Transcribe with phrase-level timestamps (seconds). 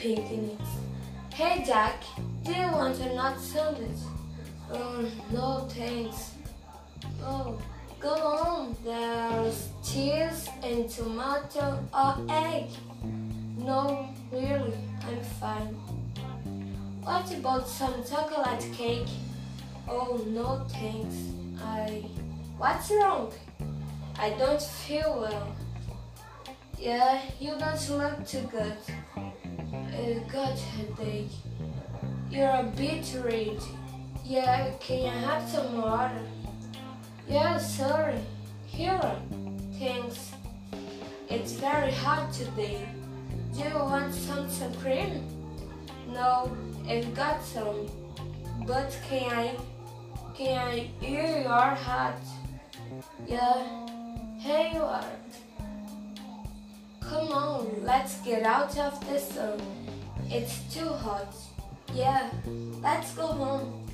[0.00, 0.58] picnic.
[1.34, 2.02] Hey Jack,
[2.42, 4.00] do you want a nut sandwich?
[4.72, 6.32] Oh, no thanks.
[7.22, 7.60] Oh,
[8.00, 8.76] go on.
[8.82, 12.70] There's cheese and tomato or egg.
[13.58, 14.72] No, really,
[15.06, 15.74] I'm fine.
[17.02, 19.08] What about some chocolate cake?
[19.86, 21.16] Oh, no thanks.
[21.62, 22.06] I.
[22.56, 23.32] What's wrong?
[24.18, 25.54] I don't feel well.
[26.78, 28.76] Yeah, you don't look too good.
[29.72, 31.30] Uh, I got headache.
[32.30, 33.60] You're a bit red.
[34.24, 36.22] Yeah, can I have some water?
[37.28, 38.18] Yeah, sorry.
[38.66, 39.00] Here,
[39.78, 40.32] thanks.
[41.28, 42.88] It's very hot today.
[43.54, 45.24] Do you want some sun cream?
[46.12, 46.50] No,
[46.88, 47.86] I've got some.
[48.66, 49.54] But can I,
[50.36, 52.20] can I hear your hat?
[53.26, 53.64] Yeah,
[54.38, 55.04] here you are.
[57.10, 59.60] Come on, let's get out of the sun.
[60.30, 61.34] It's too hot.
[61.92, 62.30] Yeah,
[62.80, 63.89] let's go home.